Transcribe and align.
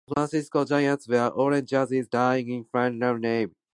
The 0.07 0.13
San 0.15 0.27
Francisco 0.27 0.65
Giants 0.65 1.07
wear 1.07 1.29
orange 1.31 1.69
jerseys 1.69 2.07
during 2.07 2.51
all 2.57 2.65
Friday 2.71 2.99
home 3.05 3.21
games. 3.21 3.53